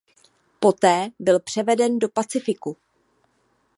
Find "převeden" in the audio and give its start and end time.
1.39-1.99